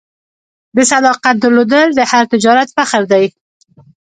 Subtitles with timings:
[0.75, 3.25] د صداقت درلودل د هر تجارت فخر دی.